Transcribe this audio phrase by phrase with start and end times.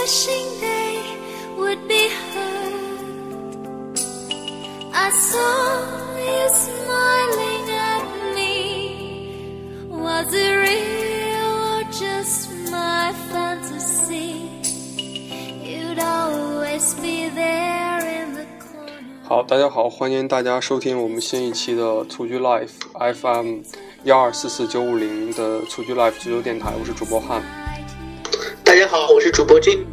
[0.00, 0.96] wishing they
[1.58, 3.98] would be heard.
[4.94, 5.84] I saw
[6.16, 9.76] you smiling at me.
[9.90, 14.48] Was it real or just my fantasy?
[15.62, 19.04] You'd always be there in the corner.
[19.22, 23.60] 好，大家好，欢迎大家收听我们新一期的蹴鞠 Life FM
[24.04, 27.42] 幺二四四九五零的蹴鞠 Life 足球电台，我是主播汉。
[28.64, 29.84] 大家好，我是主播 Jim。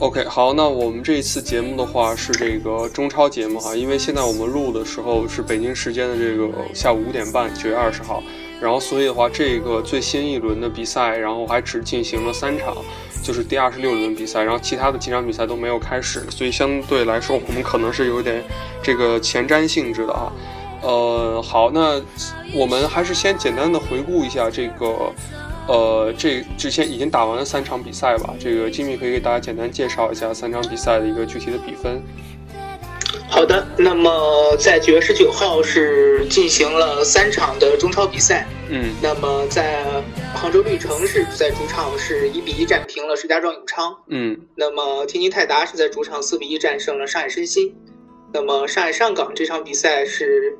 [0.00, 8.22] OK，好，那我们这一次节目的话是这个中超节目哈，因为现在我们录的时候是北京时间的这个下午五点半，九月二十号，
[8.60, 12.76] 然后所以的话，这个最新一轮的比赛，然后还只进行了三场，
[13.24, 18.40] 就是第二十六轮比赛，然后其他的几场比赛都没有开始，所以相对来说，我们可能是有点
[18.80, 20.32] 这个前瞻性质的啊。
[20.80, 22.00] 呃，好，那
[22.54, 25.12] 我们还是先简单的回顾一下这个。
[25.68, 28.34] 呃，这之前已经打完了三场比赛吧？
[28.40, 32.02] 这个金米可以给大家简单介绍一下三场比赛的一个具体的比分。
[33.28, 38.46] 好的，那么在九月十九号是进行了三场的中超比赛。
[38.70, 39.84] 嗯那么在
[40.34, 43.94] 杭州绿城是在主场是一比一战平了石家庄永昌。
[44.08, 47.74] 嗯那么天津泰达是在主场四比一战胜了上海申鑫。
[48.32, 50.56] 那么上海上港这场比赛是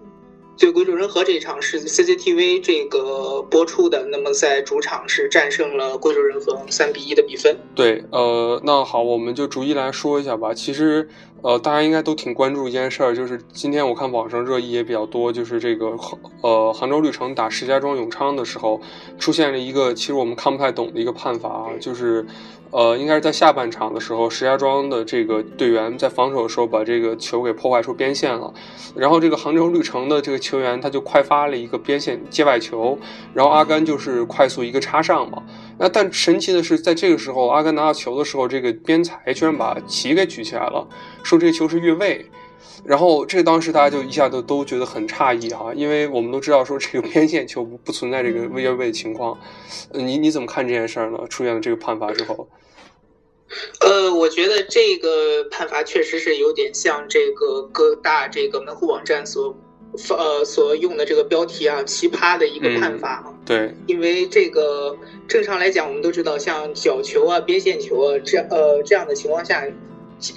[0.58, 4.04] 对贵州人和这一场是 CCTV 这个播出的。
[4.10, 7.56] 那么在主场是战胜了贵州人和三比一的比分。
[7.74, 10.52] 对，呃，那好，我们就逐一来说一下吧。
[10.52, 11.08] 其实，
[11.42, 15.96] 呃，大家应该都挺关注一件事儿，就是今天我看网上热议也比较多，就是这个
[16.42, 18.80] 呃杭州绿城打石家庄永昌的时候，
[19.18, 22.26] 出现了一个其实我们看不太懂的一个判罚啊，就是
[22.70, 28.52] 呃应该是在下半场的时候，石家庄的这个队员在防守的时候把这个球给破坏出边线了，
[28.96, 32.98] 然后这个杭州绿城的这个球员他就快发了一个边线界外球，
[33.34, 35.42] 然后阿甘就是快速一个插上嘛。
[35.78, 40.88] 那但神奇的是，在这个时候，阿甘拿到球的时候，这个边裁居然把旗给举起来了，
[41.22, 42.24] 说这个球是越位。
[42.84, 49.36] 然后这当时大家就一下都都觉得很诧异啊，因为我们都知道说这个边线球不不存在这个越位的情况。
[49.92, 51.18] 你你怎么看这件事儿呢？
[51.28, 52.48] 出现了这个判罚之后，
[53.80, 59.56] 呃，我觉得这个判罚确实是有点像这个各大这个门户网站所
[60.10, 63.34] 呃所用的这个标题啊，奇葩的一个判罚啊。
[63.44, 69.66] 对，因为这个正常来讲，我们都知道，像角球啊、边线球啊这样呃这样的情况下，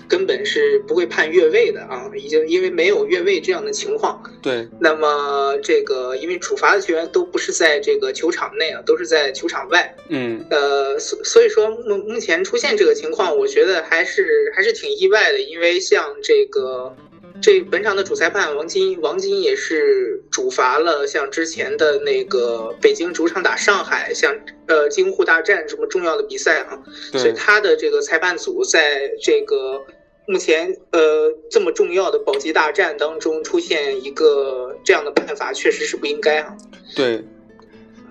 [0.07, 4.21] 根本是不会判越位的啊，已经因为没有越位这样的情况。
[4.41, 9.93] 对，那么这个因为处罚的球员都不是在这个球场内啊，都是在球场外。
[10.09, 16.95] 嗯呃，所所以说目目前出现这个情况，我觉得还是还是挺意外的，因为像这个
[17.41, 24.33] 这本场的主裁判王金王金也是主罚了像之前的那个北京主场打上海，像
[24.67, 26.79] 呃京沪大战这么重要的比赛啊，
[27.11, 29.81] 所以，他的这个裁判组在这个
[30.27, 36.55] 目前呃这么重要的保级大战当中出现一个这样的判罚，确实是不应该啊。
[36.95, 37.23] 对，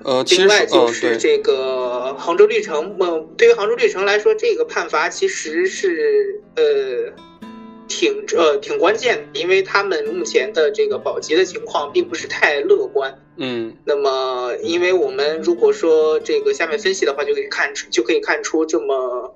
[0.04, 7.12] 呃，另外就是这个杭州绿城，呃，对于杭州绿城来说，这个判罚其实是呃
[7.90, 13.14] 挺呃挺关键的，因为他们目前的这个保级的情况并不是太乐观。
[13.36, 19.34] 嗯那么，因为我们如果说这个下面分析的话，就可以看出就可以看出这么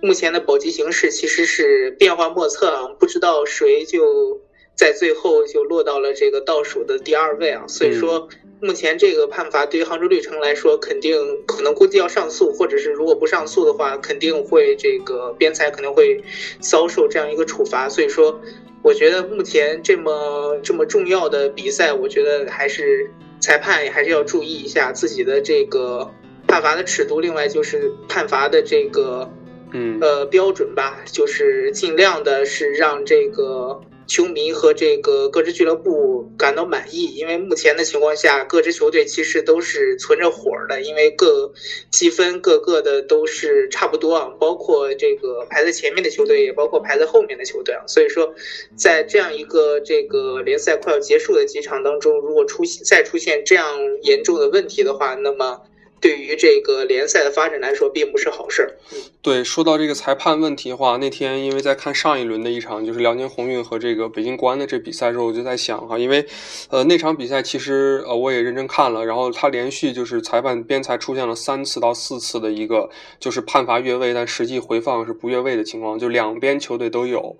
[0.00, 4.40] 目前的保级形势其实是变幻莫测啊，不知道谁就
[4.76, 7.64] 在最后就落到了这个倒数的第二位啊。
[7.66, 8.28] 所以说，
[8.60, 16.22] 目前这个判罚对于杭州绿城来说，肯定可能估计要上诉，或者是如果不上诉的话，肯定会这个边裁可能会
[16.60, 17.88] 遭受这样一个处罚。
[17.88, 18.40] 所以说，
[18.82, 26.10] 我觉得目前这么这么重要的比赛，我觉得还是裁判也还是要注意一下自己的这个
[26.46, 29.28] 判罚的尺度，另外就是判罚的这个
[29.72, 41.52] 嗯呃标准吧，就是尽量的是让这个球迷和这个各支俱乐部感到满意，因为目前的情况下，各支球队其实都是存着火的，因为各
[41.90, 48.34] 积分各个的都是差不多啊，包括这个排在前面的球队，也包括排在后面的球队啊，所以说，
[48.76, 55.62] 在这样一个这个联赛快要结束的几场当中，如果出现再出现这样严重的问题的话，那么
[56.00, 58.76] 对于这个联赛的发展来说，并不是好事儿。
[59.22, 66.24] 对，说到这个裁判问题的话，那天因为在看上一轮的一场就是辽宁宏运和这个北京国安的这比赛的时候，我就在想哈，因为
[66.70, 72.88] 呃那场比赛其实呃我也认真看了，然后他连续就是裁判边裁出现了三次到四次的一个
[73.18, 77.36] 就是判罚越位，但实际回放是不越位的情况，就两边球队都有。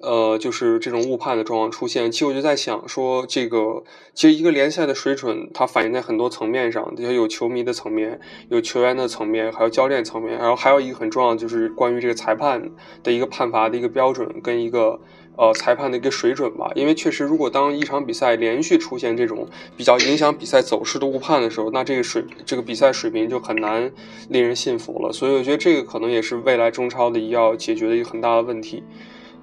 [0.00, 2.10] 呃，就是这种误判的状况出现。
[2.12, 12.70] 其实我就在想说，这个其实一个联赛的水准，它反映在很多层面上，就有球迷的层面，有球员的层面，还有教练层面，然后还有一个很重要就是关于这个裁判
[13.02, 15.00] 的一个判罚的一个标准跟一个。
[15.36, 23.90] 呃，裁判的一个水准吧，因为确实，如果当一场比赛连续出现这种比较影响比赛走势的误判的时候，那这个水这个比赛水平就很难
[24.28, 25.12] 令人信服了。
[25.12, 28.84] 所以我觉得这个可能也是未来中超的要解决的一个很大的问题。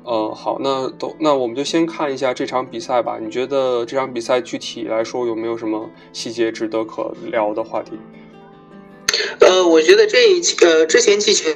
[0.04, 3.20] 呃，好，那都那我们就先看一下这场比赛吧。
[3.22, 7.92] 你觉得这场比赛具体来说有没有什么细节值得可聊的话题？
[9.40, 11.56] 呃，我觉得这一期呃之前季前。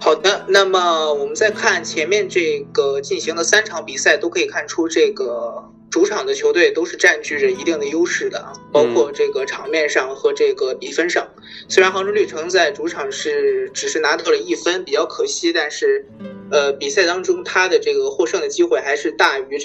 [0.00, 11.28] 好的，那么我们再看前面这个进行的三场比赛，都可以看出这个主场的球队都是占据着一定的优势的，包括这个场面上和这个比分上。
[11.68, 16.06] 虽然杭州绿城在主场是只是拿到了一分，比较可惜，但是，
[16.50, 19.58] 呃，比赛当中他的这个获胜的机会还是大于。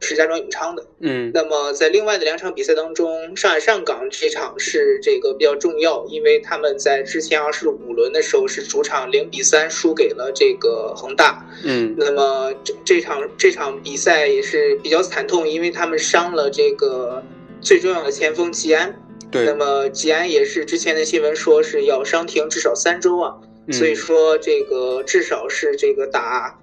[0.00, 17.24] 石家庄永昌的，嗯，那么在另外的两场比赛当中，上海上港这场是这个比较重要，因为他们在之前二十五轮的时候是主场零比三输给了这个恒大，嗯，那么这这场这场比赛也是比较惨痛，因为他们伤了这个
[17.62, 18.94] 最重要的前锋吉安，
[19.34, 23.34] 对，那么吉安也是之前的新闻说是要伤停至少三周啊，
[23.72, 26.60] 所以说这个至少是这个打，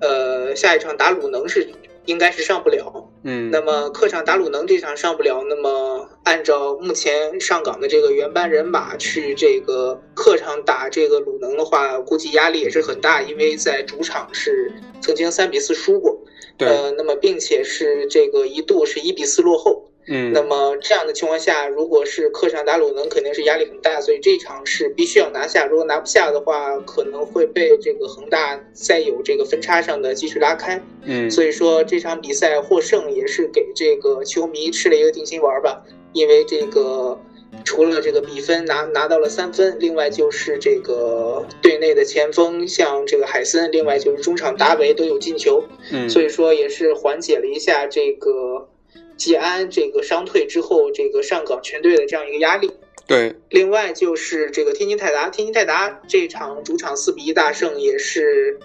[0.00, 1.68] 呃，下一场打鲁能是。
[2.06, 14.70] 应该是上不了，嗯，那么客场打鲁能这场上不了，那么按照目前上港的这个原班人马去这个客场打这个鲁能的话，估计压力也是很大，因为在主场是
[15.00, 16.14] 曾经三比四输过，
[16.58, 19.83] 对，呃，那么并且是这个一度是一比四落后。
[20.06, 25.64] 嗯，那么这样的情况下，如果是客场打鲁能，肯定是压力很大，所以这场是必须要拿下。
[25.64, 30.82] 如果拿不下的话，可能会被这个恒大再有这个分差上的继续拉开。
[31.04, 37.18] 嗯，所以说这场比赛获胜也是给这个球迷吃了一个定心丸吧，因为这个
[37.64, 45.64] 除了这个比分拿拿到了三分，另外就是这个队内的前锋像这个海森，另外就是中场达维都有进球。
[45.90, 48.68] 嗯，所以说也是缓解了一下这个。
[49.16, 52.70] 吉安这个伤退之后，这个上港全队的这样一个压力。
[53.06, 58.58] 对，另外就是这个天津泰达，天津泰达这场主场四比一大胜，也是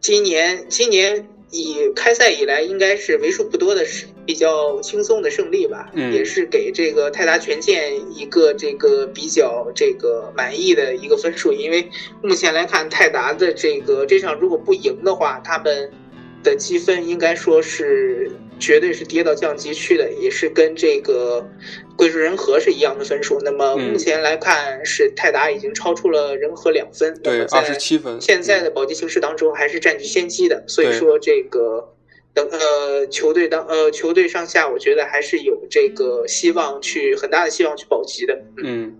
[0.00, 5.88] 今年今年以开赛以来应该是为数不多的是比较轻松的胜利吧。
[5.94, 11.88] 嗯，也是给这个泰达权健一个这个比较这个满意的一个分数，因为
[12.22, 15.92] 目前来看泰达的这个这场如果不赢的话，他们
[16.42, 18.30] 的积分应该说是。
[18.60, 21.48] 绝对是跌到降级区的，也是跟这个
[21.96, 23.40] 贵州人和是一样的分数。
[23.42, 28.20] 那么目前来看，是泰达已经超出了人和两分，对，二十七分。
[28.20, 30.62] 现在的保级形势当中，还是占据先机的。
[30.68, 31.94] 所以说，这个
[32.34, 38.42] 等呃球队当呃球队上下，我觉得还是有这个希望去很大的希望去保级的。
[38.62, 38.94] 嗯。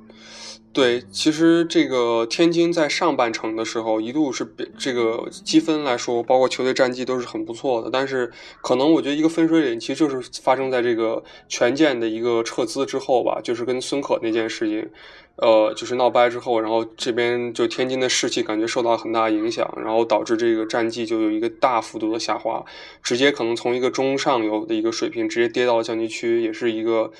[0.72, 7.90] 对，其实这个天津在上半程的时候，一度是这个积分来说，包括球队战绩都是很不错的。
[7.90, 8.30] 但是，
[8.62, 14.88] 可能我觉得一个分水岭，其实就是发生在这个权健的一个撤资之后吧，就是跟孙可那件事情，
[15.38, 22.64] 呃，就是闹掰之后，然后这边就天津的士气感觉受到很大影响，然后导致这个战绩就有一个大幅度的下滑，
[23.02, 27.10] 直接可能从一个中上游的一个水平，直接跌到了降级区，也是一个。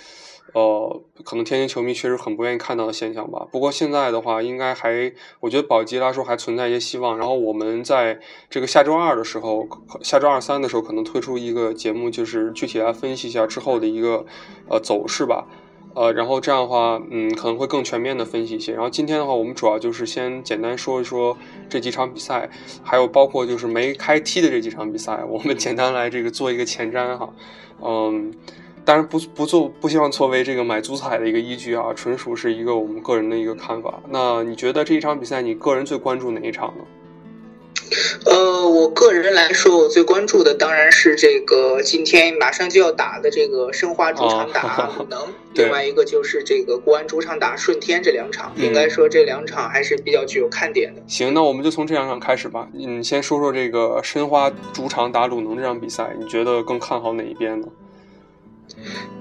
[0.52, 3.46] 呃，可能天津球迷确实很不愿意看到的现象吧。
[3.52, 7.16] 不过现在的话，应该还，我觉得保级来说还存在一些希望。
[7.16, 9.68] 然后我们在这个下周二的时候，
[10.02, 14.26] 下周二三的时候，可能推出一个节目，就是具体来分析一下之后的一个
[14.68, 15.46] 呃走势吧。
[15.94, 18.72] 呃，然后这样的话，嗯，可能会更全面的分析一些。
[18.72, 21.36] 然后今天的话，我们主要就是先简单说一说
[21.68, 22.50] 这几场比赛，
[22.82, 27.32] 还有包括就是没开踢的这几场比赛，我们 简单来这个做一个前瞻哈，
[27.82, 28.34] 嗯。
[28.84, 34.00] 当然不不做不希望作为这个买足彩的一个依据啊，纯属是一个我们个人的一个看法。
[34.08, 36.84] 那你觉得这一场比赛，你个人最关注哪一场呢？
[38.26, 51.02] 呃，我个人来说，我最关注的当然是这个今天马上就要打的这个申花主场打鲁能， 另外一个就是这个国安主场打顺天这两场，应该说这两场还是比较具有看点的。
[51.08, 52.68] 行，那我们就从这两场开始吧。
[52.72, 57.66] 你先说说这个申花主场打鲁能这场比赛，你觉得更看好哪一边呢？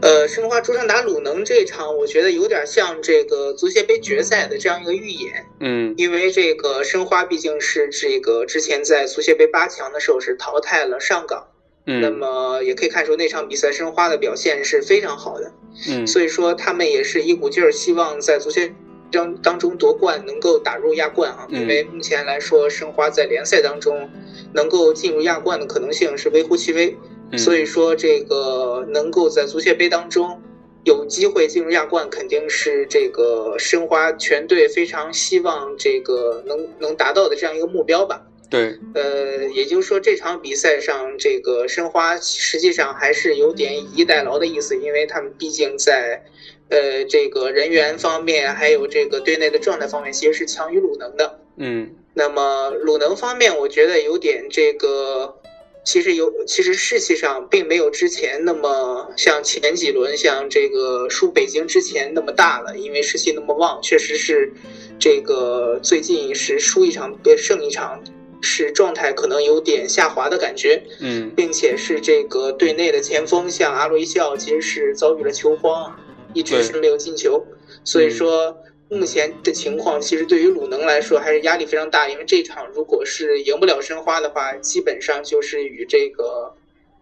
[0.02, 5.46] 呃，申花主场打鲁能这场，我觉得有点像这个足协杯决赛的这样一个预演。
[5.60, 11.48] 嗯，因为这个申花毕竟是这个之前在足协杯八强的时候是淘汰了上港，
[11.86, 15.52] 嗯，那么也可以看出那场比赛申花的表现是非常好的。
[15.90, 18.74] 嗯，所以说他们也是一股劲儿希望在足协
[19.12, 21.46] 当当中夺冠，能够打入亚冠啊。
[21.50, 24.10] 因为目前来说，申花在联赛当中
[24.54, 26.96] 能够进入亚冠的可能性是微乎其微。
[27.32, 30.42] 嗯所以说这个能够在足协杯当中
[30.84, 38.26] 有机会进入亚冠，肯定是这个申花全队非常希望这个能能达到的这样一个目标吧。
[38.50, 46.24] 对，呃，也就是说这场比赛上，这个申花实际上还是有点以逸待劳的意思，因为他们毕竟在
[46.70, 51.40] 呃这个人员方面，还有这个队内的状态方面，其实是强于鲁能的。
[51.58, 55.39] 嗯那么鲁能方面，我觉得有点这个，
[55.84, 64.52] 其实有其实士气上并没有之前那么像前几轮像这个输北京之前那么大了，因为士气那么旺，确实是
[65.00, 68.04] 这个最近是输一场呃胜一场，
[68.42, 75.96] 是状态可能有点下滑的感觉，嗯并且是这个队内的前锋像阿洛伊西奥其实是遭遇了球荒，
[76.34, 77.44] 一直是没有进球，
[77.84, 78.56] 所以说。
[78.90, 86.54] 目前的情况，其实对于鲁能来说还是压力非常大，因为这场如果是赢不了申花的话，基本上就是与这个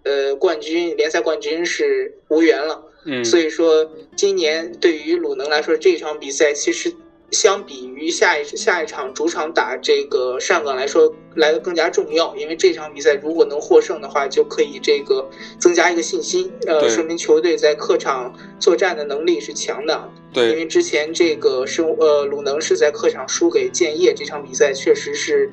[0.03, 2.84] 呃冠军联赛冠军是无缘了。
[3.06, 6.91] 嗯，所以说，今年对于鲁能来说，这场比赛其实
[7.31, 15.27] 相比于下一下一场主场打这个上港来说来的更加重要，因为这场比赛如果能获胜的话，就可以这个
[15.60, 20.10] 增加一个信心，呃，说明球队在客场作战的能力是强的。
[20.34, 25.51] 对因，为之前这个是呃鲁能是在客场输给建业，这场比赛确实是，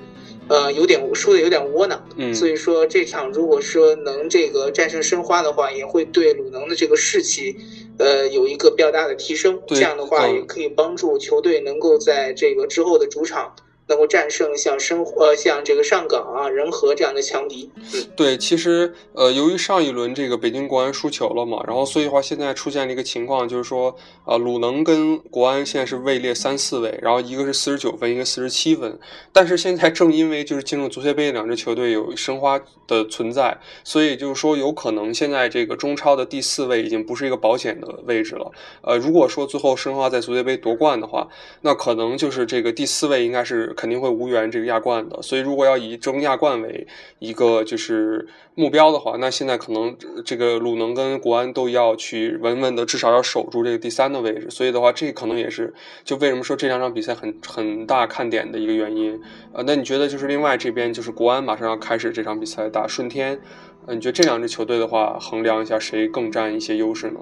[0.48, 2.06] 呃有点输的有点窝囊。
[2.16, 7.56] 嗯所以说这场如果说能这个战胜申花的话，也会对鲁能的这个士气，
[7.98, 9.60] 呃有一个比较大的提升。
[9.68, 13.54] 这样的话嗯也可以帮助球队能够在这个之后的主场
[13.86, 17.70] 能够战胜像申呃像这个上港啊仁和这样的强敌。
[18.16, 28.98] 对，其实呃，由于上一轮这个北京国安输球了嘛，然后所以的话，现在出现了一个情况，就是说，呃，鲁能跟国安现在是位列三四位，然后一个是四十九分，一个四十七分。
[29.32, 38.50] 但是现在正因为就是进入足协杯两支球队有申花的存在，所以就是说有可能现在这个中超的第四位已经不是一个保险的位置了。
[38.82, 41.28] 呃，如果说最后申花在足协杯夺冠的话，
[41.60, 45.20] 那可能就是这个第四位应该是肯定会无缘这个亚冠的。
[45.20, 46.86] 所以如果要以争亚冠为
[47.18, 54.48] 一个就是目标的话，那现在可能这个鲁能跟国安都要去稳稳的，至少要守住这个第三的位置。
[54.48, 59.20] 所以的话，这可能也是就为什么说这两场比赛很很大看点的一个原因。
[59.52, 63.40] 呃，那你觉得就是另外这边就是国安马上要开始这场比赛打顺天，
[63.86, 67.20] 呃，你觉得这两支球队的话，衡量一下谁更占一些优势呢？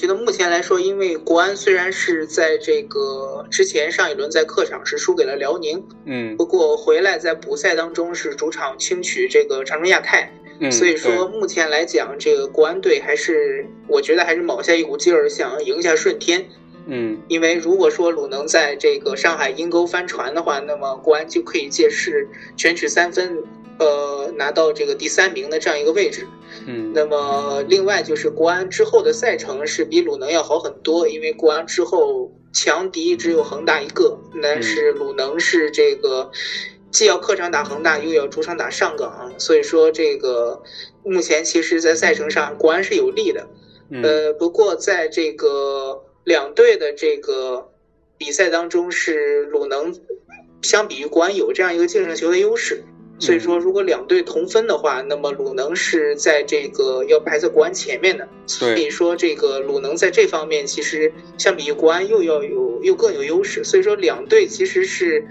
[0.00, 16.46] 觉得目前来说，因为国安虽然是在这个之前上一轮在客场是输给了辽宁，嗯不过回来在补赛当中是主场轻取这个长春亚泰，嗯，所以说目前来讲，这个国安队还是我觉得还是卯下一股劲儿想赢下顺天。
[16.86, 22.26] 嗯因为如果说鲁能在这个上海阴沟翻船的话，那么国安就可以借势
[22.56, 23.36] 全取三分，
[23.78, 24.09] 呃，
[24.40, 26.26] 拿到这个第三名的这样一个位置。
[26.66, 36.30] 嗯那么另外就是国安之后的赛程是比鲁能要好很多，因为国安之后强敌只有恒大一个，但是鲁能是这个
[36.90, 40.62] 既要客场打恒大，又要主场打上港，所以说这个
[41.04, 43.46] 目前其实在赛程上国安是有利的。
[43.90, 47.70] 嗯呃，不过在这个两队的这个
[48.18, 49.94] 比赛当中，是鲁能
[50.62, 52.82] 相比于国安有这样一个净胜球的优势。
[53.20, 58.26] 所以说，如果两队同分的话，那么鲁能是在这个要排在国安前面的。
[58.46, 63.62] 所以说，这个鲁能在这方面其实相比于国安又要有又更有优势。
[63.62, 65.22] 所以说，两队其实是，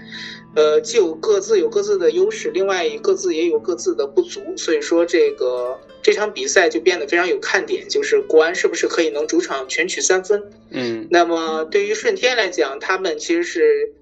[0.54, 4.40] 呃，既有各自有各自的优势，另外各自也有各自的不足。
[4.56, 10.40] 所以说，这个这场比赛就变得非常有看点，就是国安是不是可以能主场全取三分？
[10.70, 13.92] 嗯那么对于顺天来讲，他们其实是，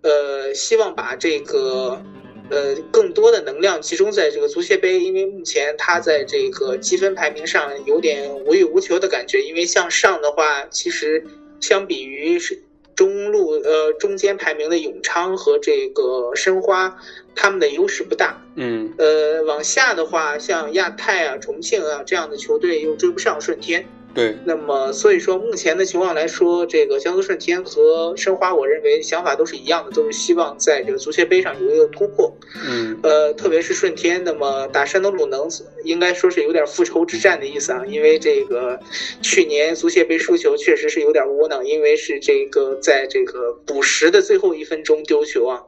[0.00, 2.02] 呃，希望把这个。
[2.50, 9.42] 呃，更多的能量集中在这个足协杯，因为目前他在这个积分排名上有点无欲无求的感觉。
[9.42, 11.24] 因为向上的话，其实
[11.60, 12.62] 相比于是
[12.94, 16.96] 中路呃中间排名的永昌和这个申花，
[17.34, 18.40] 他们的优势不大。
[18.56, 23.88] 嗯呃，往下的话，像亚泰啊、重庆啊这样的球队又追不上顺天。
[24.14, 32.32] 对，那么，所以说目前的情况来说，这个江苏舜天和申花，我认为想法都是一样的，都是希望在这个足协杯上有一个突破。
[32.64, 35.48] 嗯呃，特别是舜天，那么打山东鲁能，
[35.82, 38.78] 应该说是有点复仇之战的意思啊，因为这个
[39.20, 45.60] 去年足协杯输球确实是有点窝囊，因为是这个在这个补时的最后一分钟丢球啊，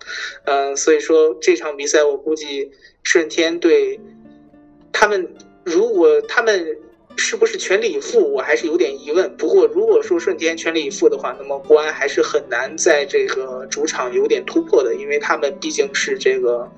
[0.45, 2.71] 呃，所以说这场比赛我估计
[3.03, 3.99] 舜天对
[4.93, 5.35] 他们
[5.65, 6.79] 如果他们
[7.17, 9.35] 是不是全力以赴，我还是有点疑问。
[9.37, 16.71] 不过如果说顺天全力以赴的话，那么国安还是很难在这个主场有点突破的，因为他们毕竟是这个，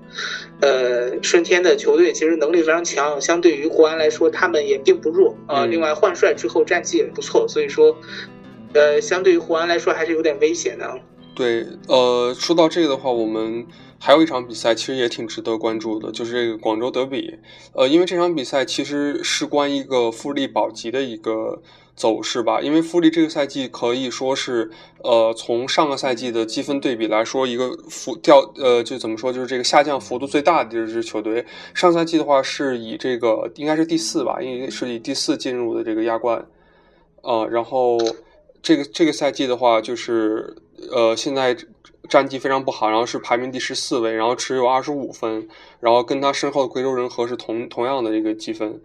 [0.61, 5.67] 呃，顺天的球队其实能力非常强，相对于国安来说，他们也并不弱啊。
[5.67, 7.97] 另外换帅之后战绩也不错，所以说，
[8.75, 11.01] 呃，相对于国安来说还是有点危险的。
[11.35, 13.67] 对，呃，说到这个的话，我们。
[14.01, 17.37] 还有一场比赛其实也挺值得关注的，就是这个广州德比。
[17.73, 21.61] 呃，因为这场比赛其实事关一个富力保级的一个
[21.97, 22.61] 走势吧。
[22.61, 24.71] 因为富力这个赛季可以说是，
[25.03, 31.45] 呃，从上个赛季的积分对比来说，一个幅掉，呃，就怎么说，就是这个下降幅度最大的这支球队。
[31.75, 36.47] 上赛季的话是以这个应该是第四吧，因为是以第四进入的这个亚冠。
[37.23, 37.99] 呃，然后
[38.63, 40.57] 这个这个赛季的话，就是
[40.93, 41.57] 呃，现在。
[42.09, 45.49] 战绩非常不好，然后是排名第十四位，然后只有二十五分，
[45.81, 48.81] 然后跟他身后的贵州人和是同同样的一个积分，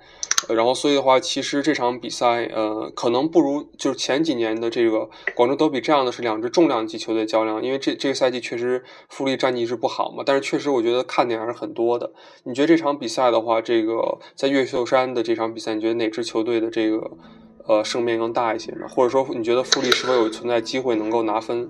[0.50, 12.12] 然后所以的话，其实这场比赛，呃，可能不如就是前几年的这个广州德比这样的是两支重量级球队较量，因为这这个赛季确实富力战绩是不好嘛，但是确实我觉得看点还是很多的。
[12.44, 17.12] 你觉得这场比赛的话，这个在越秀山的这场比赛，你觉得哪支球队的这个
[17.66, 18.88] 呃胜面更大一些呢？
[18.90, 21.70] 或者说你觉得富力是否有存在机会能够拿分？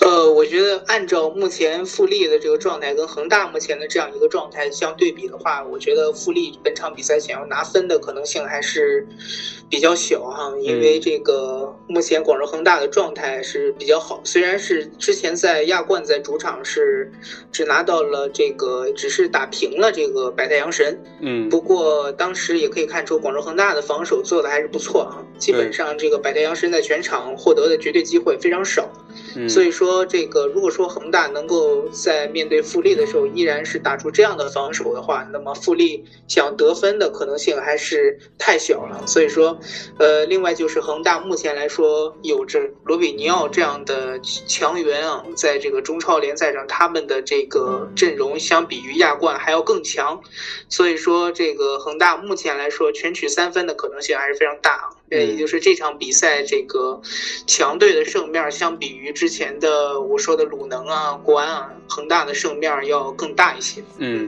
[0.00, 9.06] 呃，我觉得按照目前富力的这个状态跟恒大目前的这样一个状态相对比的话，我觉得富力本场比赛想要拿分的可能性还是
[9.70, 17.10] 比较小哈，因为这个目前广州恒大的状态是比较好，虽然是之前在亚冠在主场是
[17.50, 28.90] 只拿到了这个，只是打平了这个百太阳神，嗯，不过当时也可以看出广州恒大的防守做的还是不错啊，基本上这个百太阳神在全场获得的绝对机会非常少。
[29.48, 39.06] 所以说，这个如果说恒大能够在面对富力的时候依然是打出这样的防守的话，那么富力想得分的可能性还是太小了。
[39.06, 39.58] 所以说，
[39.98, 50.20] 呃，另外就是恒大目前来说有着罗比尼奥这样的强援啊，在这个中超联赛上，他们的这个阵容相比于亚冠还要更强。
[50.68, 54.90] 所以说，这个恒大目前来说全取三分的可能性还是非常大。
[55.12, 57.00] 呃，也就是这场比赛这个
[57.46, 59.12] 强队的胜面相比于。
[59.12, 63.82] 之前的我说的鲁能啊、国安啊、恒大的胜面要更大一些。
[63.98, 64.26] 嗯，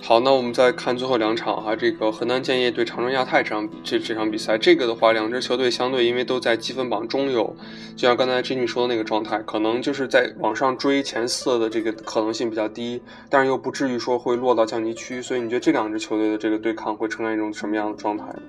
[0.00, 7.54] 好，那我们再看最后两场哈，这个河南建业对长春亚泰这场这这场比赛，这个的话，两支球队相对因为都在积分榜中游，
[7.94, 18.42] 就像刚才 Jenny 说的那个状态，可能就是在往上追前四的这个可能性比较低，但是又不至于说会落到降级区，所以你觉得这两支球队的这个对抗会呈现一种什么样的状态呢？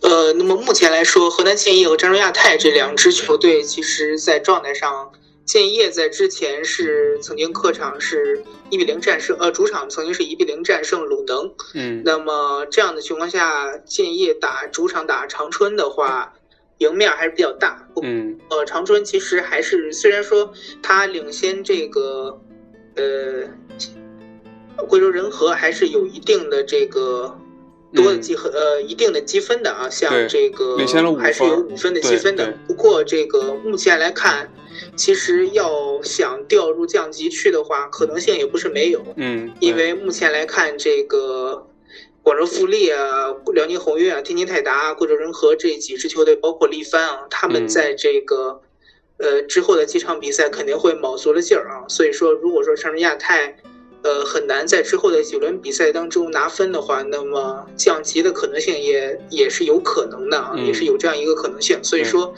[0.00, 5.10] 呃，那么目前来说，河南建业和长春亚泰这两支球队，其实在状态上，
[5.44, 11.52] 建业在之前是曾经客场是一比零战胜，呃，主场曾经是一比零战胜鲁能。
[11.74, 12.02] 嗯。
[12.04, 16.32] 那么这样的情况下，建业打主场打长春的话，
[16.78, 17.88] 赢面还是比较大。
[18.02, 18.38] 嗯。
[18.50, 22.40] 呃，长春其实还是虽然说他领先这个，
[22.94, 23.48] 呃，
[24.86, 27.36] 贵州人和还是有一定的这个。
[27.94, 30.76] 多的积分，呃，一定的积分的啊，像这个
[31.18, 32.52] 还是有五分的积分的。
[32.66, 34.52] 不过这个目前来看，
[34.94, 39.02] 其实要想掉入降级区的话，可能性也不是没有。
[39.16, 41.66] 嗯，因为目前来看，这个
[42.22, 48.60] 广州富力啊、辽宁宏运啊、天津泰达、啊贵州人和这几支球队，包括力帆啊，他们在这个
[49.16, 51.88] 呃之后的几场比赛肯定会卯足了劲儿啊。
[51.88, 53.56] 所以说，如果说长春亚泰。
[54.02, 61.78] 呃，很难在之后的几轮比赛当中拿分的话，那么降级的可能性也也是有可能的啊，也是有这样一个可能性。
[61.82, 62.32] 所以说，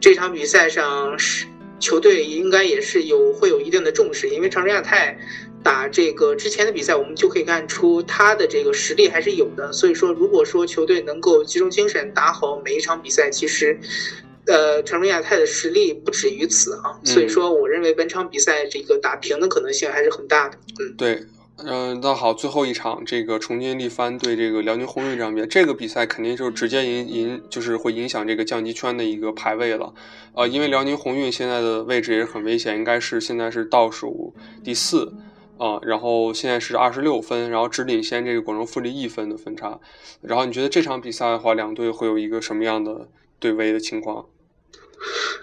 [0.00, 1.46] 这场比赛上是
[1.80, 5.18] 球队应该也是有会有一定的重视，因为长春亚泰
[5.64, 9.72] 打这个之前的比赛，我们就可以看出他的这个实力还是有的。
[9.72, 13.78] 所以说，如果说球队能够集中精神打好每一场比赛，其实。
[14.50, 20.58] 呃，长春亚泰的实力不止于此啊，所以说我认为本场比赛这个打平的可能性还是很大的。
[20.80, 21.24] 嗯，对，
[21.58, 29.94] 嗯，那好，最后一场这个重庆力帆对这个辽宁宏运这场比赛，这个比赛肯定就直接影影就是会影响这个降级圈的一个排位了。
[30.34, 34.34] 呃，因为辽宁宏运现在的位置也是很危险，应该是现在是倒数
[34.64, 35.12] 第四
[35.58, 39.78] 啊，然后现在是二十六分，然后只领先这个广州富力一分的分差。
[40.22, 43.08] 然后你觉得这场比赛的话，两队会有一个什么样的
[43.38, 44.26] 对位的情况？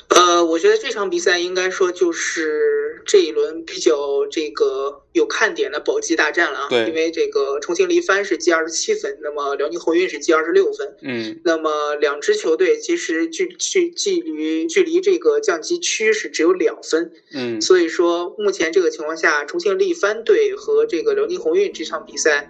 [0.10, 6.68] 呃，我觉得这场比赛应该说就是这一轮比较这个有看点的保级大战了啊。
[6.70, 6.88] 对。
[6.88, 10.96] 因为这个重庆力帆是积二十七分，那么辽宁宏运是积二十六分。
[11.02, 11.40] 嗯。
[11.44, 17.12] 那么两支球队其实距距距离距离这个降级区是只有两分。
[17.34, 17.62] 嗯。
[17.62, 22.50] 所以说目前这个情况下，重庆力帆队和这个辽宁宏运这场比赛。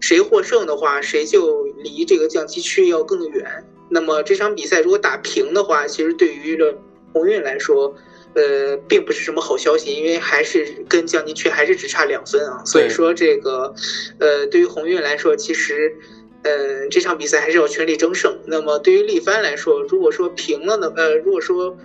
[0.00, 3.64] 谁获胜的话，谁就离这个降级区要更远。
[3.88, 6.76] 那么这场比赛如果打平的话，其实对于了
[7.12, 7.94] 鸿运来说，
[8.34, 12.62] 呃，并不是什么好消息，因为还是跟降级区还是只差两分啊。
[12.64, 13.74] 所以说这个，
[14.18, 15.94] 呃，对于鸿运来说，其实，
[16.42, 18.38] 呃，这场比赛还是要全力争胜。
[18.46, 21.76] 那么对于力帆来说，如果说平了呢，呃，如果说。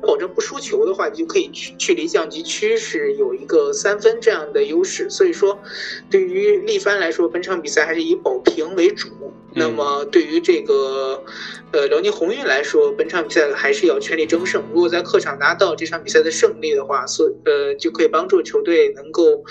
[0.00, 5.10] 保证不输球的话，你就可以去距离降级区是有一个三分这样的优势。
[5.10, 5.58] 所以说，
[6.08, 9.08] 对于力帆来说，本场比赛还是以保平为主。
[9.54, 11.24] 那么对于这个
[11.72, 14.62] 呃辽宁宏运来说，本场比赛还是要全力争胜。
[14.72, 19.42] 如果在客场拿到这场比赛的胜利的话，所呃就可以帮助球队能够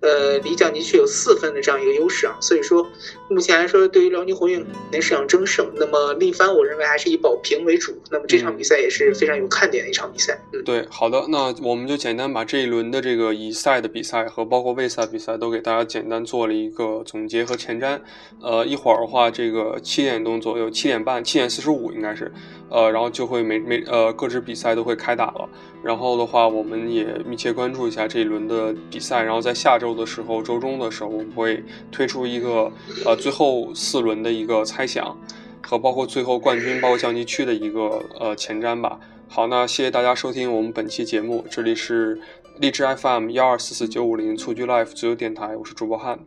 [0.00, 2.36] 呃离降级区有四分的这样一个优势啊。
[2.40, 2.86] 所以说，
[3.28, 5.68] 目前来说，对于辽宁宏运肯定是想争胜。
[5.74, 8.00] 那么力帆，我认为还是以保平为主。
[8.10, 10.40] 那么这场比赛也是非常有看点的一场比赛。
[10.52, 18.00] 嗯，对，好的，那我们就简单把这一轮的这个乙赛的比赛和包括卫赛比赛都给大家简单做了一个总结和前瞻。
[18.40, 19.28] 呃，一会儿的话。
[19.39, 22.30] 这这个七点钟左右，七点半，七点四十五应该是，
[22.68, 25.48] 呃，然后就会每每呃各支比赛都会开打了。
[25.82, 29.22] 然后的话，我们也密切关注一下这一轮的比赛。
[29.22, 32.70] 然后在下周的时候，周中的时候，我们会推出一个
[33.06, 35.16] 呃最后四轮的一个猜想，
[35.62, 39.00] 和包括最后冠军、包括降级区的一个呃前瞻吧。
[39.26, 42.20] 好，那谢谢大家收听我们本期节目，这里是
[42.58, 46.18] 荔枝 FM 幺二四四九五零蹴鞠 Life 自由电台，我是主播汉。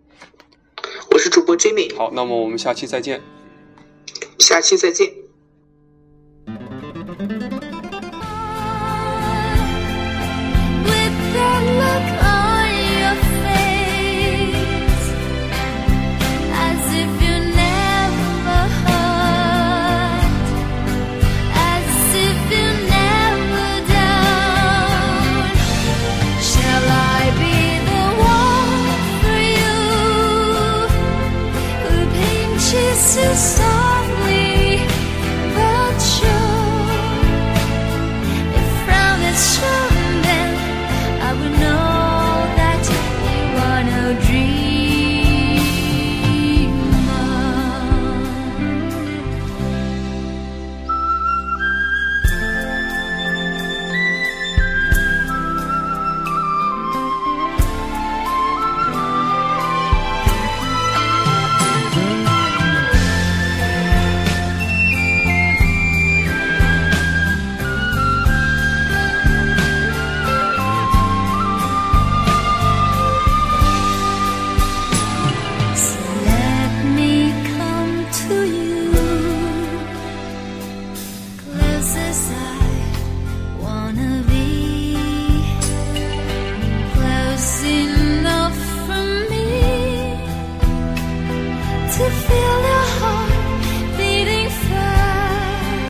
[1.10, 3.22] 我是主播 Jimmy，好，那么我们下期再见。
[4.40, 5.23] 下期再见。